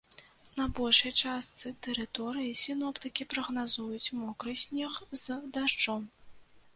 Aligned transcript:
На 0.59 0.65
большай 0.77 1.11
частцы 1.23 1.71
тэрыторыі 1.87 2.55
сіноптыкі 2.61 3.27
прагназуюць 3.33 4.13
мокры 4.21 4.55
снег 4.63 4.97
з 5.25 5.37
дажджом. 5.59 6.03